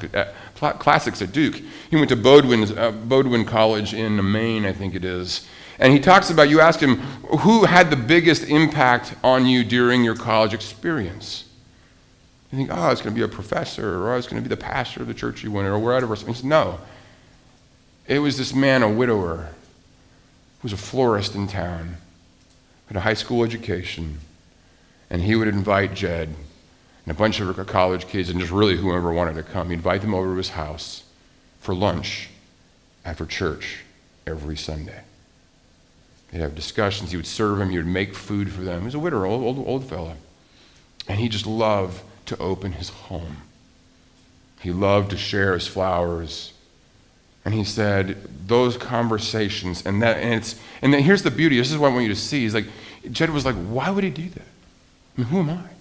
[0.78, 1.60] classics at Duke.
[1.90, 5.46] He went to Bowdoin, uh, Bowdoin College in Maine, I think it is.
[5.78, 6.98] And he talks about, you ask him,
[7.40, 11.48] who had the biggest impact on you during your college experience?
[12.50, 14.54] You think, oh, it's going to be a professor, or oh, it's going to be
[14.54, 16.14] the pastor of the church you went to, or wherever.
[16.14, 16.78] He says, no.
[18.06, 19.48] It was this man, a widower,
[20.60, 21.96] who was a florist in town,
[22.86, 24.18] had a high school education,
[25.08, 26.34] and he would invite Jed
[27.04, 29.68] and a bunch of college kids and just really whoever wanted to come.
[29.68, 31.02] He'd invite them over to his house
[31.60, 32.28] for lunch
[33.04, 33.80] after church
[34.26, 35.00] every Sunday.
[36.30, 37.10] They'd have discussions.
[37.10, 37.70] He would serve them.
[37.70, 38.80] He would make food for them.
[38.80, 40.16] He was a widower, old, old, old fellow.
[41.08, 43.38] And he just loved to open his home.
[44.60, 46.52] He loved to share his flowers.
[47.44, 51.58] And he said, those conversations, and that, and it's, and then here's the beauty.
[51.58, 52.42] This is what I want you to see.
[52.42, 52.66] He's like,
[53.10, 54.42] Jed was like, why would he do that?
[55.18, 55.71] I mean, who am I?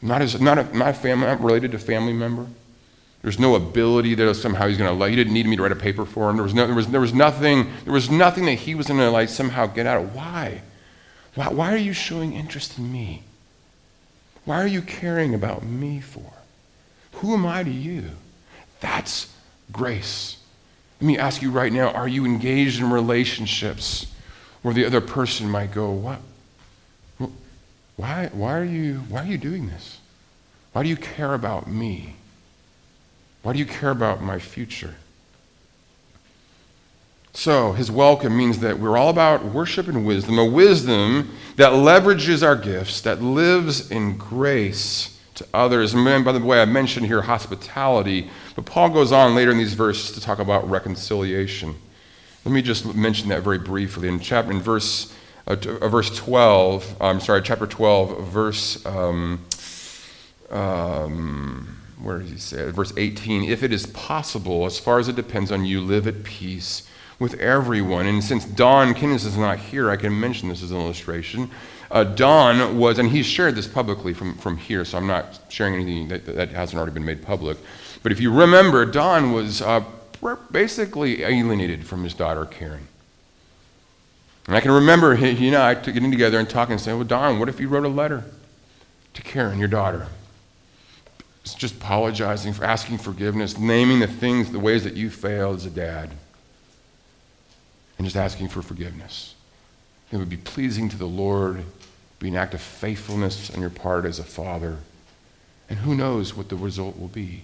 [0.00, 2.46] Not, as, not, a, not, family, not related to family member.
[3.22, 5.10] There's no ability that somehow he's going to let.
[5.10, 6.36] He didn't need me to write a paper for him.
[6.36, 9.00] There was, no, there was, there was, nothing, there was nothing that he was going
[9.00, 10.14] to like somehow get out of.
[10.14, 10.62] Why?
[11.34, 11.48] why?
[11.48, 13.24] Why are you showing interest in me?
[14.44, 16.32] Why are you caring about me for?
[17.14, 18.04] Who am I to you?
[18.80, 19.32] That's
[19.72, 20.38] grace.
[21.00, 24.06] Let me ask you right now are you engaged in relationships
[24.62, 26.20] where the other person might go, What?
[27.98, 29.98] Why, why, are you, why are you doing this?
[30.72, 32.14] Why do you care about me?
[33.42, 34.94] Why do you care about my future?
[37.32, 42.46] So, his welcome means that we're all about worship and wisdom, a wisdom that leverages
[42.46, 45.92] our gifts, that lives in grace to others.
[45.92, 49.74] And by the way, I mentioned here hospitality, but Paul goes on later in these
[49.74, 51.74] verses to talk about reconciliation.
[52.44, 54.06] Let me just mention that very briefly.
[54.06, 55.12] In chapter, in verse,
[55.48, 59.44] uh, uh verse 12, I'm sorry, chapter 12, verse, um,
[60.50, 62.70] um, where does he say?
[62.70, 63.44] Verse 18.
[63.44, 67.34] If it is possible, as far as it depends on you, live at peace with
[67.40, 68.06] everyone.
[68.06, 71.50] And since Don Kinnis is not here, I can mention this as an illustration.
[71.90, 75.74] Uh, Don was, and he's shared this publicly from, from here, so I'm not sharing
[75.74, 77.56] anything that, that hasn't already been made public.
[78.02, 79.82] But if you remember, Don was uh,
[80.52, 82.86] basically alienated from his daughter, Karen.
[84.48, 87.38] And I can remember you and I getting together and talking and saying, Well, Don,
[87.38, 88.24] what if you wrote a letter
[89.12, 90.08] to Karen, your daughter?
[91.42, 95.66] It's just apologizing for asking forgiveness, naming the things, the ways that you failed as
[95.66, 96.10] a dad
[97.98, 99.34] and just asking for forgiveness.
[100.10, 101.62] It would be pleasing to the Lord,
[102.18, 104.78] be an act of faithfulness on your part as a father.
[105.68, 107.42] And who knows what the result will be?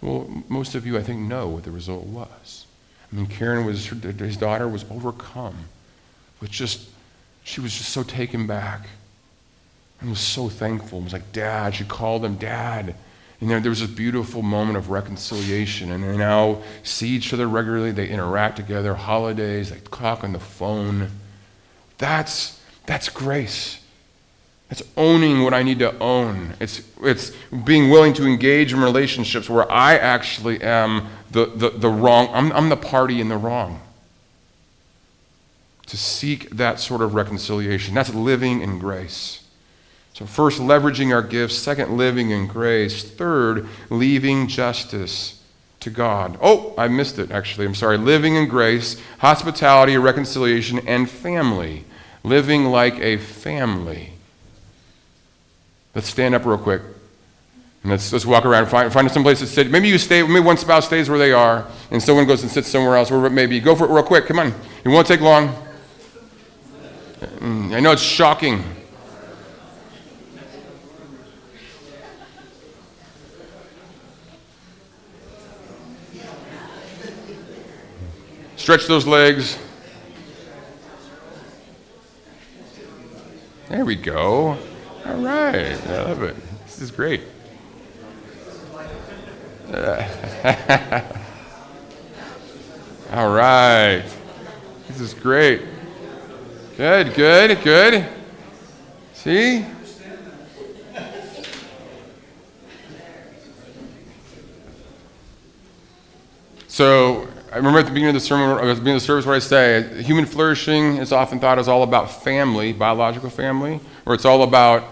[0.00, 2.66] Well, most of you, I think, know what the result was.
[3.10, 5.56] I mean, Karen was, his daughter was overcome
[6.46, 6.88] with just,
[7.42, 8.86] she was just so taken back
[10.00, 11.00] and was so thankful.
[11.00, 11.74] It was like, Dad.
[11.74, 12.94] She called him Dad.
[13.40, 15.90] And there, there was this beautiful moment of reconciliation.
[15.90, 17.90] And they now see each other regularly.
[17.90, 21.10] They interact together, holidays, they talk on the phone.
[21.98, 23.80] That's, that's grace.
[24.70, 26.54] It's owning what I need to own.
[26.60, 27.32] It's, it's
[27.64, 32.52] being willing to engage in relationships where I actually am the, the, the wrong, I'm,
[32.52, 33.80] I'm the party in the wrong.
[35.86, 37.94] To seek that sort of reconciliation.
[37.94, 39.44] That's living in grace.
[40.14, 41.56] So, first, leveraging our gifts.
[41.56, 43.04] Second, living in grace.
[43.04, 45.42] Third, leaving justice
[45.80, 46.38] to God.
[46.42, 47.66] Oh, I missed it, actually.
[47.66, 47.98] I'm sorry.
[47.98, 51.84] Living in grace, hospitality, reconciliation, and family.
[52.24, 54.12] Living like a family.
[55.94, 56.82] Let's stand up real quick.
[57.82, 59.70] And let's, let's walk around, find, find some place to sit.
[59.70, 62.68] Maybe you stay, maybe one spouse stays where they are, and someone goes and sits
[62.68, 63.60] somewhere else, wherever it may be.
[63.60, 64.26] Go for it real quick.
[64.26, 64.52] Come on.
[64.82, 65.54] It won't take long.
[67.38, 68.64] Mm, I know it's shocking.
[78.56, 79.58] Stretch those legs.
[83.68, 84.58] There we go.
[85.06, 85.80] All right.
[85.88, 86.36] I love it.
[86.64, 87.22] This is great.
[93.12, 94.04] All right.
[94.88, 95.62] This is great.
[96.76, 98.06] Good, good, good.
[99.14, 99.64] See?
[106.68, 109.24] So I remember at the beginning of the sermon, at the beginning of the service,
[109.24, 114.12] where I say human flourishing is often thought as all about family, biological family, or
[114.12, 114.84] it's all about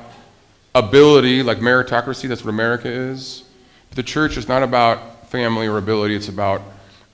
[0.75, 2.31] ability, like meritocracy.
[2.31, 3.45] That's what America is.
[3.91, 6.17] But the church is not about family or ability.
[6.17, 6.63] It's about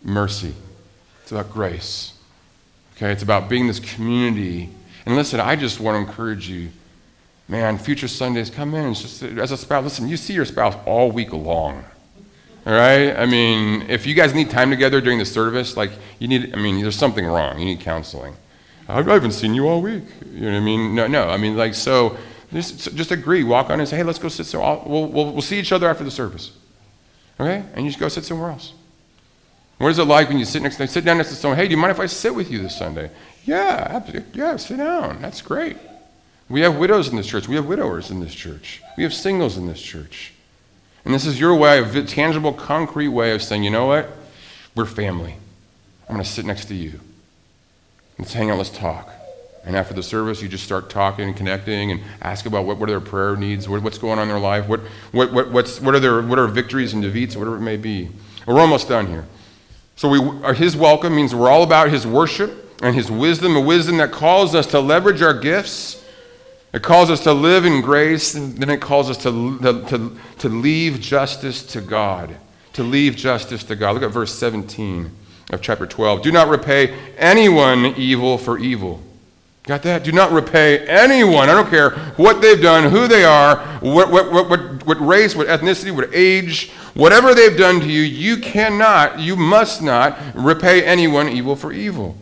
[0.05, 0.55] mercy.
[1.23, 2.13] It's about grace.
[3.01, 4.69] Okay, it's about being this community.
[5.07, 6.69] And listen, I just want to encourage you,
[7.49, 7.79] man.
[7.79, 8.93] Future Sundays, come in.
[8.93, 10.07] Just, as a spouse, listen.
[10.07, 11.83] You see your spouse all week long.
[12.67, 13.17] All right?
[13.17, 16.59] I mean, if you guys need time together during the service, like, you need, I
[16.59, 17.59] mean, there's something wrong.
[17.59, 18.35] You need counseling.
[18.87, 20.05] I haven't seen you all week.
[20.31, 20.95] You know what I mean?
[20.95, 21.31] No, no.
[21.31, 22.19] I mean, like, so
[22.53, 23.45] just, just agree.
[23.45, 24.83] Walk on and say, hey, let's go sit somewhere.
[24.85, 26.53] We'll, we'll, we'll see each other after the service.
[27.41, 27.65] Okay?
[27.73, 28.75] And you just go sit somewhere else.
[29.81, 31.57] What is it like when you sit next to, sit down next to someone?
[31.57, 33.11] Hey, do you mind if I sit with you this Sunday?
[33.47, 34.39] Yeah, absolutely.
[34.39, 35.23] Yeah, sit down.
[35.23, 35.79] That's great.
[36.51, 37.49] We have widows in this church.
[37.49, 38.83] We have widowers in this church.
[38.99, 40.35] We have singles in this church.
[41.07, 44.11] And this is your way, a tangible, concrete way of saying, you know what?
[44.75, 45.37] We're family.
[46.07, 47.01] I'm going to sit next to you.
[48.19, 49.11] Let's hang out, let's talk.
[49.65, 52.91] And after the service, you just start talking and connecting and ask about what, what
[52.91, 54.81] are their prayer needs, what, what's going on in their life, what,
[55.13, 58.11] what, what, what's, what, are their, what are victories and defeats, whatever it may be.
[58.47, 59.25] We're almost done here.
[60.01, 63.61] So we, uh, his welcome means we're all about his worship and his wisdom, a
[63.61, 66.01] wisdom that calls us to leverage our gifts
[66.73, 70.49] it calls us to live in grace, and then it calls us to, to, to
[70.49, 72.37] leave justice to God.
[72.75, 73.95] To leave justice to God.
[73.95, 75.11] Look at verse 17
[75.53, 76.23] of chapter 12.
[76.23, 79.03] Do not repay anyone evil for evil.
[79.65, 80.05] Got that?
[80.05, 81.49] Do not repay anyone.
[81.49, 85.37] I don't care what they've done, who they are, what, what, what, what, what race,
[85.37, 90.83] what ethnicity, what age, whatever they've done to you, you cannot, you must not repay
[90.83, 92.17] anyone evil for evil.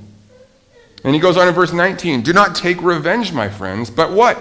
[1.05, 4.41] And he goes on in verse 19 Do not take revenge, my friends, but what?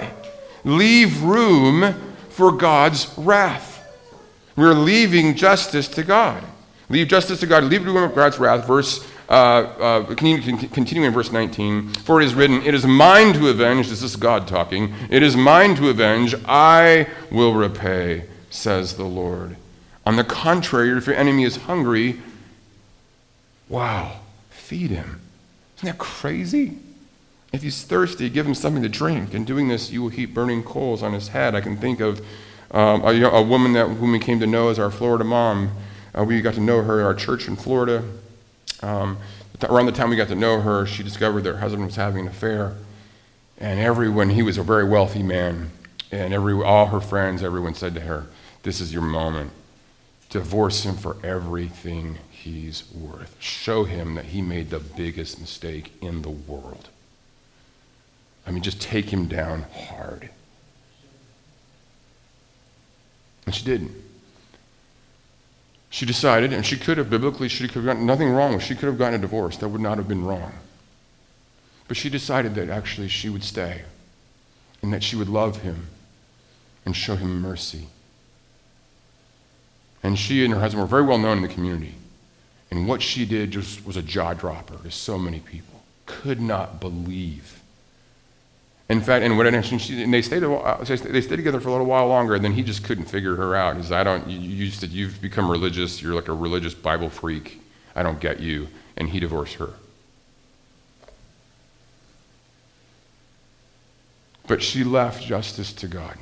[0.64, 1.93] Leave room
[2.30, 3.76] for God's wrath.
[4.56, 6.43] We're leaving justice to God.
[6.89, 7.64] Leave justice to God.
[7.64, 8.66] Leave room for God's wrath.
[8.66, 13.49] Verse uh, uh, continuing in verse 19, for it is written, It is mine to
[13.49, 19.03] avenge, this is God talking, it is mine to avenge, I will repay, says the
[19.03, 19.57] Lord.
[20.05, 22.21] On the contrary, if your enemy is hungry,
[23.67, 25.19] wow, feed him.
[25.78, 26.78] Isn't that crazy?
[27.51, 29.34] If he's thirsty, give him something to drink.
[29.34, 31.55] In doing this, you will heap burning coals on his head.
[31.55, 32.19] I can think of
[32.71, 35.71] um, a, a, woman that whom we came to know as our Florida mom.
[36.17, 38.03] Uh, we got to know her at our church in Florida.
[38.82, 39.17] Um,
[39.63, 42.21] around the time we got to know her, she discovered that her husband was having
[42.21, 42.75] an affair.
[43.57, 45.71] And everyone, he was a very wealthy man.
[46.11, 48.28] And every, all her friends, everyone said to her,
[48.63, 49.51] This is your moment.
[50.30, 53.36] Divorce him for everything he's worth.
[53.39, 56.89] Show him that he made the biggest mistake in the world.
[58.45, 60.30] I mean, just take him down hard.
[63.45, 63.91] And she didn't.
[65.90, 68.60] She decided, and she could have biblically, she could have gotten nothing wrong.
[68.60, 69.58] She could have gotten a divorce.
[69.58, 70.54] That would not have been wrong.
[71.88, 73.84] But she decided that actually she would stay,
[74.82, 75.88] and that she would love him
[76.86, 77.88] and show him mercy.
[80.04, 81.96] And she and her husband were very well known in the community.
[82.70, 85.84] And what she did just was a jaw dropper to so many people.
[86.06, 87.57] Could not believe
[88.90, 91.68] in fact, and what I mentioned, and they stayed, while, uh, they stayed together for
[91.68, 93.76] a little while longer, and then he just couldn't figure her out.
[93.76, 97.10] He said, I don't, you, you said you've become religious, you're like a religious Bible
[97.10, 97.62] freak.
[97.96, 98.70] I don't get you.
[98.96, 99.74] And he divorced her.
[104.48, 106.18] But she left justice to God.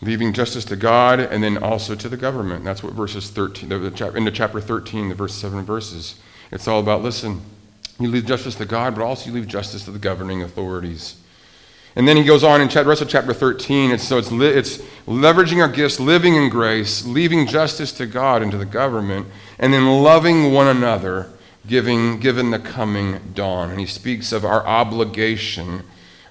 [0.00, 2.64] Leaving justice to God and then also to the government.
[2.64, 6.18] That's what verses 13, into chapter 13, the verse 7 verses.
[6.50, 7.42] It's all about listen,
[8.00, 11.16] you leave justice to God, but also you leave justice to the governing authorities.
[11.96, 13.90] And then he goes on in the rest of chapter 13.
[13.90, 18.40] It's, so it's, li- it's leveraging our gifts, living in grace, leaving justice to God
[18.40, 19.26] and to the government,
[19.58, 21.30] and then loving one another,
[21.66, 23.70] giving, given the coming dawn.
[23.70, 25.82] And he speaks of our obligation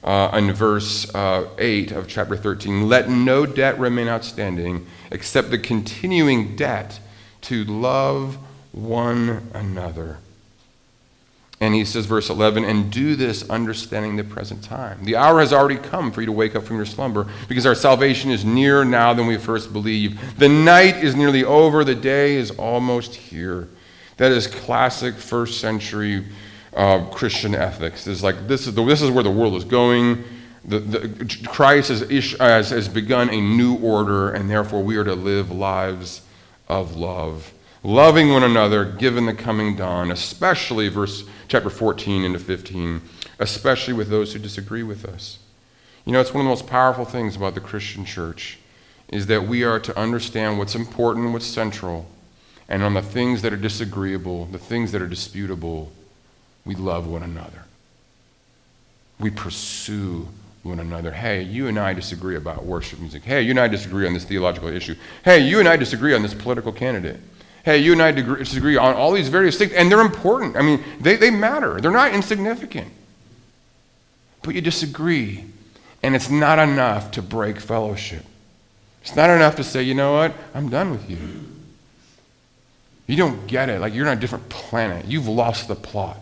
[0.05, 2.87] uh, in verse uh, 8 of chapter 13.
[2.87, 7.01] Let no debt remain outstanding except the continuing debt
[7.41, 8.37] to love
[8.71, 10.19] one another.
[11.59, 15.03] And he says, verse 11, and do this understanding the present time.
[15.03, 17.73] The hour has already come for you to wake up from your slumber because our
[17.73, 20.19] salvation is nearer now than we first believed.
[20.37, 23.69] The night is nearly over, the day is almost here.
[24.17, 26.25] That is classic first century
[26.75, 28.05] uh, Christian ethics.
[28.05, 30.23] It's like this is, the, this is where the world is going.
[30.65, 32.01] The, the, Christ has,
[32.39, 36.21] has, has begun a new order, and therefore we are to live lives
[36.67, 37.51] of love
[37.87, 43.01] loving one another given the coming dawn, especially verse chapter 14 into 15,
[43.39, 45.39] especially with those who disagree with us.
[46.03, 48.59] You know, it's one of the most powerful things about the Christian church
[49.07, 52.05] is that we are to understand what's important, what's central,
[52.67, 55.89] and on the things that are disagreeable, the things that are disputable,
[56.65, 57.63] we love one another.
[59.17, 60.27] We pursue
[60.63, 61.13] one another.
[61.13, 63.23] Hey, you and I disagree about worship music.
[63.23, 64.95] Hey, you and I disagree on this theological issue.
[65.23, 67.21] Hey, you and I disagree on this political candidate
[67.67, 70.55] hey, you and I disagree on all these various things, and they're important.
[70.55, 72.87] I mean, they, they matter, they're not insignificant.
[74.41, 75.43] But you disagree,
[76.01, 78.23] and it's not enough to break fellowship.
[79.01, 81.17] It's not enough to say, you know what, I'm done with you.
[83.05, 83.81] You don't get it.
[83.81, 85.05] Like you're on a different planet.
[85.05, 86.21] You've lost the plot.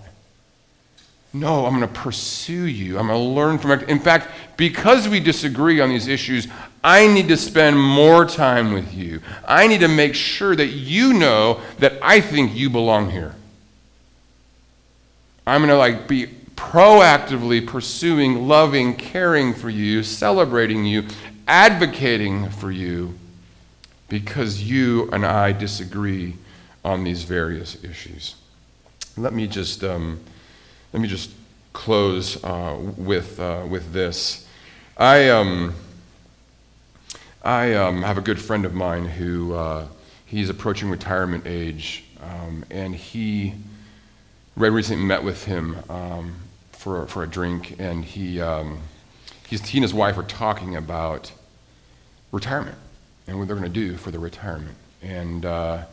[1.35, 2.97] No, I'm going to pursue you.
[2.97, 3.89] I'm going to learn from it.
[3.89, 6.47] In fact, because we disagree on these issues,
[6.81, 9.19] I need to spend more time with you.
[9.45, 13.35] I need to make sure that you know that I think you belong here.
[15.45, 21.03] I'm going to like be proactively pursuing, loving, caring for you, celebrating you,
[21.49, 23.13] advocating for you
[24.07, 26.35] because you and I disagree
[26.85, 28.35] on these various issues.
[29.17, 30.21] Let me just um,
[30.95, 31.31] let me just
[31.73, 34.47] close uh, with, uh, with this.
[34.95, 35.73] I, um,
[37.43, 39.87] I um, have a good friend of mine who uh,
[40.25, 43.55] he's approaching retirement age, um, and he
[44.57, 46.35] I recently met with him um,
[46.71, 48.79] for, for a drink, and he, um,
[49.49, 51.29] he's, he and his wife are talking about
[52.31, 52.77] retirement
[53.27, 54.77] and what they're going to do for the retirement.
[55.01, 55.83] And uh,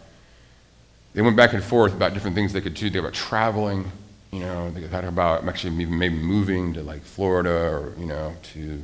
[1.13, 2.89] they went back and forth about different things they could do.
[2.89, 3.91] They about traveling,
[4.33, 8.35] You know, they thought about actually maybe, maybe moving to like Florida or, you know,
[8.55, 8.83] to,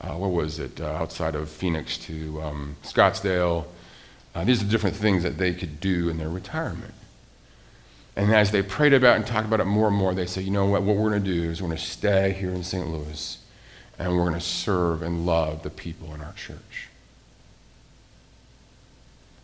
[0.00, 3.66] uh, what was it, uh, outside of Phoenix to um, Scottsdale.
[4.36, 6.94] Uh, these are different things that they could do in their retirement.
[8.14, 10.52] And as they prayed about and talked about it more and more, they said, you
[10.52, 12.88] know what, what we're going to do is we're going to stay here in St.
[12.88, 13.38] Louis
[13.98, 16.88] and we're going to serve and love the people in our church.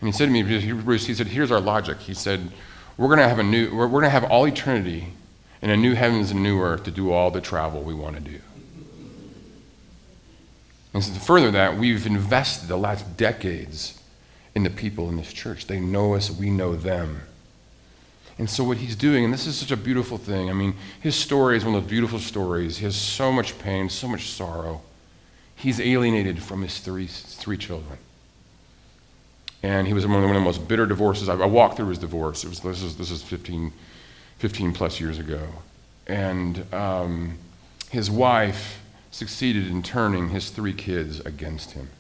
[0.01, 0.42] And he said to me,
[0.74, 1.98] Bruce, he said, here's our logic.
[1.98, 2.53] He said,
[2.96, 5.14] we're going to have a new, we're, we're going to have all eternity
[5.62, 8.16] in a new heavens and a new earth to do all the travel we want
[8.16, 8.40] to do.
[10.92, 14.00] And so further that, we've invested the last decades
[14.54, 15.66] in the people in this church.
[15.66, 17.22] They know us, we know them.
[18.38, 20.48] And so, what he's doing, and this is such a beautiful thing.
[20.48, 22.78] I mean, his story is one of those beautiful stories.
[22.78, 24.80] He has so much pain, so much sorrow.
[25.54, 27.98] He's alienated from his three, three children.
[29.62, 31.28] And he was one of the most bitter divorces.
[31.28, 32.42] I, I walked through his divorce.
[32.44, 33.74] It was, this, is, this is 15,
[34.41, 35.47] 15 plus years ago.
[36.07, 37.38] And um,
[37.91, 38.80] his wife
[39.11, 41.91] succeeded in turning his three kids against him.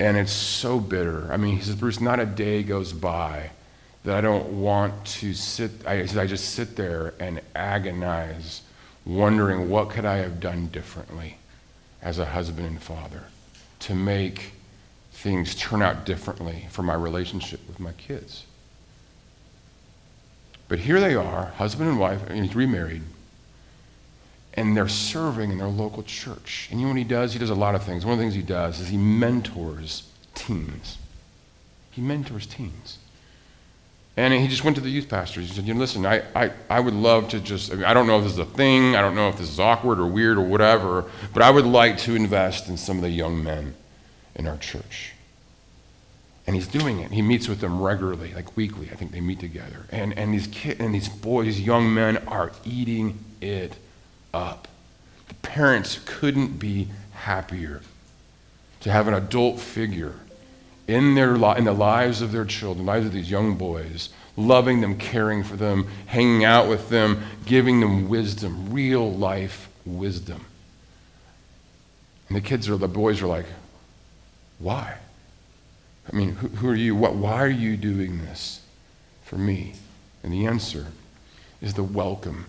[0.00, 1.30] And it's so bitter.
[1.30, 3.50] I mean, he says, Bruce, not a day goes by
[4.04, 8.62] that I don't want to sit, I, I just sit there and agonize,
[9.04, 11.36] wondering what could I have done differently
[12.00, 13.24] as a husband and father
[13.80, 14.52] to make
[15.12, 18.44] things turn out differently for my relationship with my kids.
[20.68, 23.02] But here they are, husband and wife, and he's remarried,
[24.54, 26.68] and they're serving in their local church.
[26.70, 27.32] And you know what he does?
[27.32, 28.04] He does a lot of things.
[28.04, 30.98] One of the things he does is he mentors teens.
[31.90, 32.98] He mentors teens.
[34.16, 35.48] And he just went to the youth pastors.
[35.48, 37.94] He said, you know, listen, I, I, I would love to just, I, mean, I
[37.94, 40.06] don't know if this is a thing, I don't know if this is awkward or
[40.06, 43.76] weird or whatever, but I would like to invest in some of the young men
[44.34, 45.12] in our church.
[46.48, 47.10] And he's doing it.
[47.10, 48.88] He meets with them regularly, like weekly.
[48.90, 49.84] I think they meet together.
[49.92, 53.76] And, and these kids and these boys, young men are eating it
[54.32, 54.66] up.
[55.28, 57.82] The parents couldn't be happier
[58.80, 60.14] to have an adult figure
[60.86, 64.80] in, their li- in the lives of their children, lives of these young boys, loving
[64.80, 70.46] them, caring for them, hanging out with them, giving them wisdom, real life wisdom.
[72.28, 73.46] And the kids are, the boys are like,
[74.58, 74.96] why?
[76.10, 76.94] I mean, who, who are you?
[76.94, 78.62] What, why are you doing this
[79.24, 79.74] for me?
[80.22, 80.86] And the answer
[81.60, 82.46] is the welcome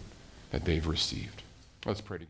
[0.52, 1.44] that they've received.
[1.86, 2.28] Let's pray together.